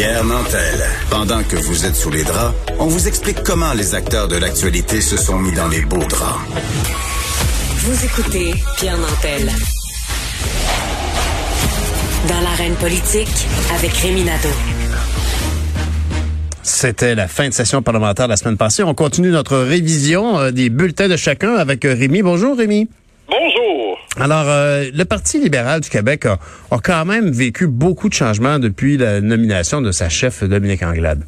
[0.00, 0.80] Pierre Nantel.
[1.10, 5.02] Pendant que vous êtes sous les draps, on vous explique comment les acteurs de l'actualité
[5.02, 6.40] se sont mis dans les beaux draps.
[7.80, 9.50] Vous écoutez Pierre Nantel.
[12.28, 14.48] Dans l'arène politique, avec Rémi Nadeau.
[16.62, 18.82] C'était la fin de session parlementaire la semaine passée.
[18.82, 22.22] On continue notre révision euh, des bulletins de chacun avec euh, Rémi.
[22.22, 22.88] Bonjour Rémi.
[24.20, 26.38] Alors, euh, le Parti libéral du Québec a,
[26.70, 31.24] a, quand même vécu beaucoup de changements depuis la nomination de sa chef Dominique Anglade.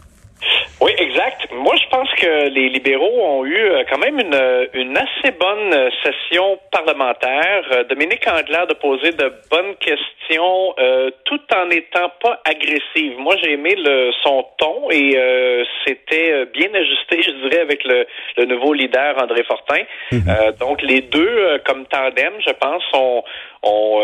[0.80, 0.92] Oui,
[1.26, 1.52] exact.
[1.52, 5.72] Moi, je pense que les libéraux ont eu euh, quand même une, une assez bonne
[5.74, 7.84] euh, session parlementaire.
[7.88, 13.18] Dominique Anglade a posé de bonnes questions euh, tout en n'étant pas agressive.
[13.18, 18.06] Moi, j'ai aimé le, son ton et euh, c'était bien ajusté, je dirais, avec le,
[18.36, 19.82] le nouveau leader André Fortin.
[20.12, 20.58] Mm-hmm.
[20.58, 23.22] donc, les deux, comme tandem, je pense, ont,
[23.62, 24.00] ont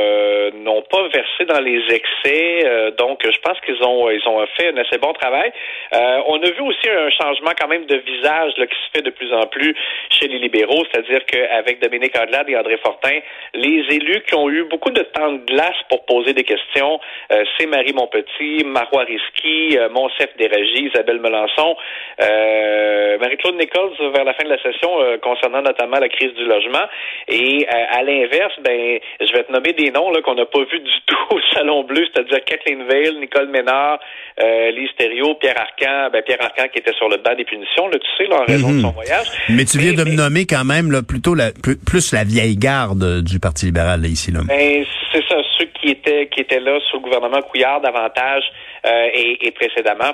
[0.54, 2.92] n'ont pas versé dans les excès.
[2.98, 5.52] donc, je pense qu'ils ont ils ont fait un assez bon travail.
[5.92, 9.32] on a vu aussi un changement quand même de visage qui se fait de plus
[9.32, 9.74] en plus
[10.10, 13.18] chez les libéraux, c'est-à-dire qu'avec Dominique Andelade et André Fortin,
[13.54, 17.00] les élus qui ont eu beaucoup de temps de glace pour poser des questions,
[17.32, 21.76] euh, c'est Marie Montpetit, Marois Risky, euh, Monsef Isabelle Melançon,
[22.22, 26.44] euh, Marie-Claude Nichols vers la fin de la session euh, concernant notamment la crise du
[26.44, 26.86] logement.
[27.28, 30.90] Et à l'inverse, ben, je vais te nommer des noms qu'on n'a pas vus du
[31.06, 33.98] tout au Salon Bleu, c'est-à-dire Kathleen Veil, Nicole Ménard,
[34.40, 37.98] Lise Thériault, Pierre Arcan, ben, Pierre Arcan qui était sur le banc des punitions, là,
[37.98, 38.94] tu sais, là, en raison de son mhm.
[38.94, 39.26] voyage.
[39.48, 43.22] Mais tu viens de me nommer quand même là, plutôt la, plus, la vieille garde
[43.22, 44.32] du Parti libéral là, ici.
[44.32, 44.40] Là.
[44.46, 48.42] Ben, c'est ça, ceux qui étaient qui étaient là sous le gouvernement Couillard davantage
[48.86, 50.12] euh, et, et, précédemment.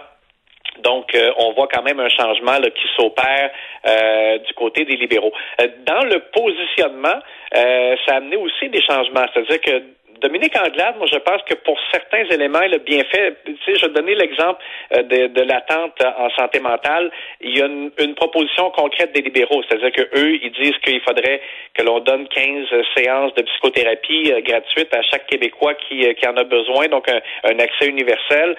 [0.82, 3.50] Donc, euh, on voit quand même un changement là, qui s'opère
[3.86, 5.32] euh, du côté des libéraux.
[5.60, 7.20] Euh, dans le positionnement,
[7.52, 9.24] ça a amené aussi des changements.
[9.32, 9.82] C'est-à-dire que
[10.25, 13.36] Dominique Anglade, moi, je pense que pour certains éléments, il a bien fait.
[13.44, 14.58] Tu sais, je vais donner l'exemple
[14.97, 17.11] euh, de, de l'attente en santé mentale.
[17.42, 21.01] Il y a une, une proposition concrète des libéraux, c'est-à-dire que eux, ils disent qu'il
[21.02, 21.42] faudrait
[21.74, 26.27] que l'on donne 15 séances de psychothérapie euh, gratuites à chaque Québécois qui, euh, qui
[26.27, 28.57] en a besoin, donc un, un accès universel.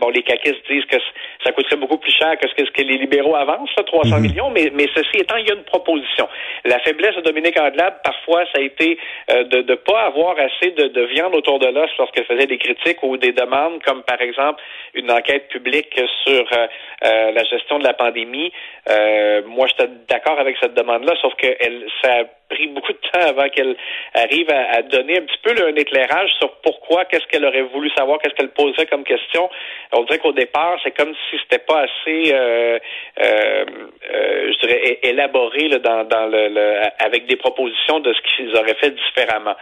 [0.00, 0.98] bon, les caquistes disent que
[1.44, 4.16] ça coûterait beaucoup plus cher que ce que, ce que les libéraux avancent, là, 300
[4.16, 4.22] mhm.
[4.22, 6.28] millions, mais, mais ceci étant, il y a une proposition.
[6.64, 10.88] La faiblesse de Dominique Anglade, parfois, ça a été de ne pas avoir assez de
[10.88, 14.62] de viande autour de l'os lorsqu'elle faisait des critiques ou des demandes, comme par exemple
[14.94, 16.66] une enquête publique sur euh,
[17.04, 18.52] euh, la gestion de la pandémie.
[18.88, 23.28] Euh, moi, j'étais d'accord avec cette demande-là, sauf que elle, ça pris beaucoup de temps
[23.28, 23.76] avant qu'elle
[24.14, 28.18] arrive à, donner un petit peu un éclairage sur pourquoi, qu'est-ce qu'elle aurait voulu savoir,
[28.18, 29.48] qu'est-ce qu'elle posait comme question.
[29.92, 32.78] On dirait qu'au départ, c'est comme si c'était pas assez, euh,
[33.22, 33.64] euh,
[34.12, 38.76] euh je dirais, élaboré là, dans, dans le, avec des propositions de ce qu'ils auraient
[38.76, 39.54] fait différemment.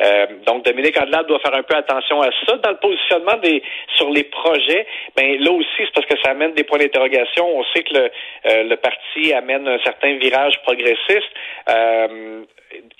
[0.00, 2.56] Euh, donc, Dominique Andelade doit faire un peu attention à ça.
[2.56, 3.62] Dans le positionnement des
[3.96, 7.46] sur les projets, ben là aussi, c'est parce que ça amène des points d'interrogation.
[7.58, 8.10] On sait que le,
[8.46, 11.30] euh, le parti amène un certain virage progressiste.
[11.68, 12.44] Euh, euh,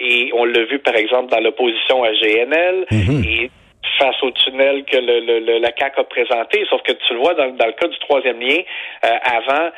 [0.00, 3.22] et on l'a vu, par exemple, dans l'opposition à GNL mhm.
[3.24, 3.50] et
[3.98, 6.64] face au tunnel que le, le, la CAQ a présenté.
[6.68, 8.60] Sauf que tu le vois dans, dans le cas du troisième lien,
[9.04, 9.70] euh, avant,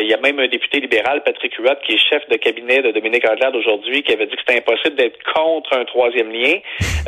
[0.00, 2.92] il y a même un député libéral, Patrick Huot, qui est chef de cabinet de
[2.92, 6.58] Dominique Anglade aujourd'hui, qui avait dit que c'était impossible d'être contre un troisième lien.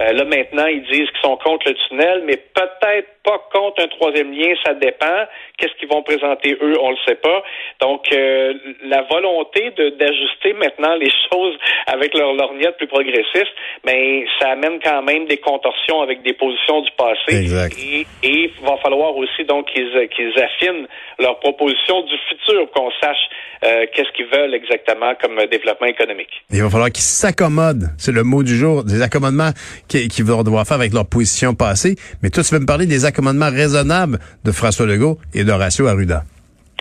[0.01, 3.89] Euh, là, maintenant, ils disent qu'ils sont contre le tunnel, mais peut-être pas contre un
[3.89, 5.25] troisième lien, ça dépend.
[5.57, 7.43] Qu'est-ce qu'ils vont présenter eux, on le sait pas.
[7.81, 14.51] Donc, euh, la volonté d'ajuster maintenant les choses avec leur lorgnette plus progressiste, mais ça
[14.51, 17.41] amène quand même des contorsions avec des positions du passé.
[17.41, 17.77] Exact.
[17.79, 20.87] Et, il va falloir aussi donc qu'ils qu'ils affinent
[21.19, 23.17] leurs propositions du futur pour qu'on sache
[23.65, 26.31] euh, qu'est-ce qu'ils veulent exactement comme développement économique.
[26.51, 27.89] Il va falloir qu'ils s'accommodent.
[27.99, 29.51] C'est le mot du jour, des accommodements
[29.89, 31.97] qu'ils vont devoir faire avec leur position passée.
[32.23, 36.23] Mais toi, tu veux me parler des accommodements raisonnables de François Legault et d'Horacio Arruda.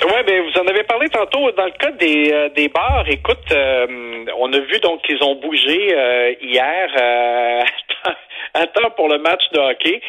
[0.03, 3.05] Oui, ben vous en avez parlé tantôt dans le cas des, euh, des bars.
[3.07, 5.95] Écoute, euh, on a vu donc qu'ils ont bougé
[6.41, 6.89] hier
[8.53, 10.01] à temps pour le match de hockey.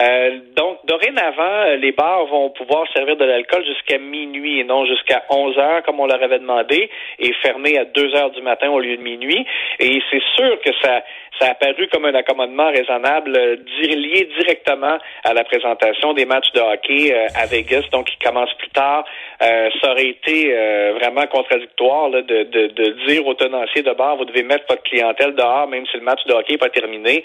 [0.00, 4.86] Euh, donc, dorénavant, euh, les bars vont pouvoir servir de l'alcool jusqu'à minuit et non
[4.86, 8.70] jusqu'à 11 heures, comme on leur avait demandé, et fermer à 2 heures du matin
[8.70, 9.46] au lieu de minuit.
[9.80, 11.02] Et c'est sûr que ça,
[11.38, 16.50] ça a paru comme un accommodement raisonnable euh, lié directement à la présentation des matchs
[16.52, 19.04] de hockey à Vegas, donc qui commence plus tard.
[19.40, 20.54] ça aurait été
[20.98, 25.34] vraiment contradictoire de, de, de, dire aux tenanciers de bar, vous devez mettre votre clientèle
[25.34, 27.24] dehors, même si le match de hockey n'est pas terminé,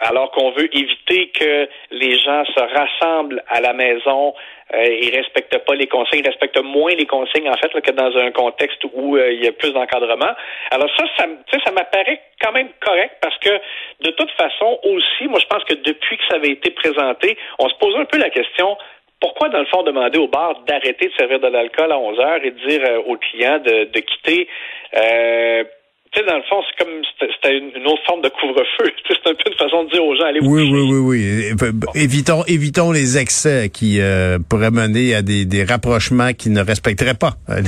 [0.00, 4.34] alors qu'on veut éviter que les gens se rassemblent à la maison
[4.74, 8.16] euh, et respectent pas les consignes, ils respectent moins les consignes en fait que dans
[8.16, 10.32] un contexte où euh, il y a plus d'encadrement.
[10.70, 11.26] Alors ça, ça,
[11.64, 13.50] ça m'apparaît quand même correct parce que
[14.00, 17.68] de toute façon aussi, moi je pense que depuis que ça avait été présenté, on
[17.68, 18.76] se pose un peu la question
[19.20, 22.44] pourquoi, dans le fond, demander au bar d'arrêter de servir de l'alcool à 11 heures
[22.44, 24.48] et de dire aux clients de, de quitter
[26.14, 28.90] tu sais, dans le fond, c'est comme c'était une autre forme de couvre-feu.
[29.08, 32.00] C'est un peu une façon de dire aux gens allez vous Oui, oui, oui, oui.
[32.00, 37.14] Évitons, évitons les excès qui euh, pourraient mener à des, des rapprochements qui ne respecteraient
[37.14, 37.64] pas ben,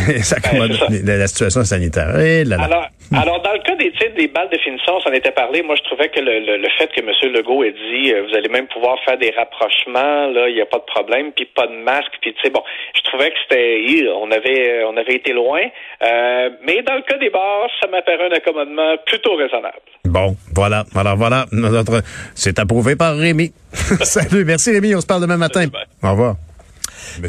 [1.04, 2.18] la, situation sanitaire.
[2.20, 5.30] Et là, Alors, alors, dans le cas des, des balles de finition, ça en était
[5.30, 5.62] parlé.
[5.62, 7.10] Moi, je trouvais que le, le, fait que M.
[7.32, 10.66] Legault ait dit euh, vous allez même pouvoir faire des rapprochements, là, il n'y a
[10.66, 12.62] pas de problème, puis pas de masque, puis tu sais, bon,
[12.94, 15.60] je trouvais que c'était on avait on avait été loin.
[16.02, 19.80] Euh, mais dans le cas des bars, ça m'apparaît un accommodement plutôt raisonnable.
[20.04, 20.84] Bon, voilà.
[20.96, 22.02] Alors voilà, notre
[22.34, 23.52] c'est approuvé par Rémi.
[23.72, 25.66] Salut, merci Rémi, on se parle demain matin.
[26.02, 26.36] Au revoir.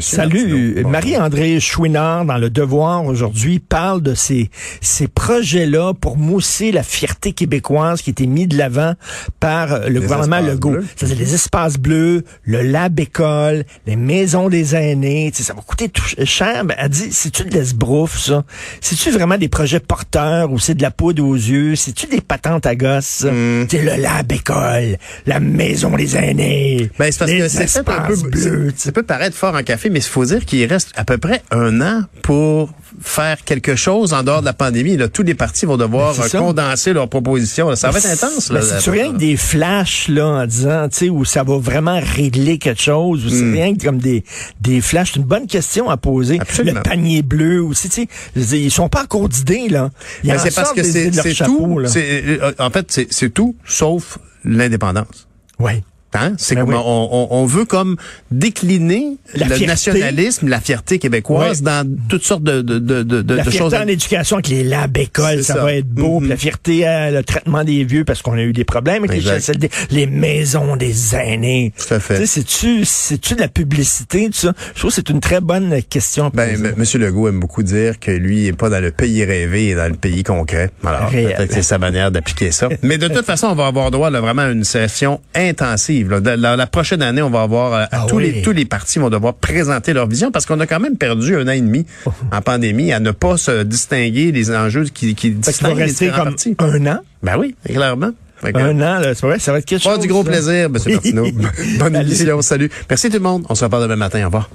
[0.00, 0.84] Salut.
[0.84, 7.32] Marie-André Chouinard, dans Le Devoir aujourd'hui, parle de ces, ces projets-là pour mousser la fierté
[7.32, 8.94] québécoise qui était mis de l'avant
[9.40, 10.76] par le gouvernement Legault.
[10.96, 15.32] C'est les espaces bleus, le lab école, les maisons des aînés.
[15.34, 16.64] ça va coûter tout cher.
[16.64, 18.44] Ben, elle dit, c'est-tu de l'esbrouf, ça?
[18.80, 21.76] C'est-tu vraiment des projets porteurs ou c'est de la poudre aux yeux?
[21.76, 23.24] C'est-tu des patentes à gosses?
[23.24, 23.66] Mm.
[23.68, 24.96] C'est le lab école,
[25.26, 26.90] la maison des aînés.
[26.98, 28.72] Ben, c'est parce que c'est un peu, bleu.
[28.76, 31.42] Ça peut paraître fort en café, mais il faut dire qu'il reste à peu près
[31.50, 32.70] un an pour
[33.02, 34.96] faire quelque chose en dehors de la pandémie.
[34.96, 37.76] Là, tous les partis vont devoir condenser leurs propositions.
[37.76, 38.50] Ça va être intense.
[38.50, 42.00] Là, c'est rien que des flashs là, en disant, tu sais, où ça va vraiment
[42.00, 43.52] régler quelque chose, ou c'est hmm.
[43.52, 44.24] rien que comme des,
[44.60, 45.12] des flashs.
[45.12, 46.38] C'est une bonne question à poser.
[46.64, 49.90] Le panier bleu aussi, tu sais, ils sont pas encore d'idées là.
[50.24, 51.10] c'est parce que c'est
[51.44, 51.80] tout.
[51.80, 55.28] Euh, en fait, c'est tout sauf l'indépendance.
[55.58, 55.82] Oui.
[56.14, 56.32] Hein?
[56.38, 57.96] C'est ben on, on, veut comme
[58.30, 63.76] décliner le nationalisme, la fierté québécoise dans toutes sortes de, de, de, de, la fierté
[63.76, 66.20] en éducation avec les labs écoles, ça, va être beau.
[66.20, 66.28] Mm-hmm.
[66.28, 69.70] La fierté, euh, le traitement des vieux parce qu'on a eu des problèmes avec les,
[69.90, 71.74] les maisons des aînés.
[71.76, 72.24] Tout à fait.
[72.24, 74.54] C'est-tu, c'est-tu de la publicité, tout ça?
[74.74, 76.30] Je trouve que c'est une très bonne question.
[76.32, 79.70] Ben, Monsieur Legault aime beaucoup dire que lui est pas dans le pays rêvé, il
[79.72, 80.70] est dans le pays concret.
[80.84, 82.70] Alors, peut-être c'est sa manière d'appliquer ça.
[82.82, 86.66] Mais de toute façon, on va avoir droit là, vraiment à une session intensive la,
[86.66, 89.92] prochaine année, on va avoir euh, ah tous les tous les partis vont devoir présenter
[89.92, 92.12] leur vision parce qu'on a quand même perdu un an et demi oh.
[92.32, 96.56] en pandémie à ne pas se distinguer les enjeux qui qui distinguent les comme partis.
[96.58, 96.98] Un an?
[97.22, 98.12] Ben oui, clairement.
[98.42, 99.96] Un an, c'est vrai, ça va être quelque chose.
[99.96, 100.76] Pas du gros plaisir, M.
[100.86, 101.26] Martineau.
[101.78, 102.70] Bonne émission, salut.
[102.88, 103.44] Merci tout le monde.
[103.48, 104.22] On se reparle demain matin.
[104.22, 104.48] Au revoir.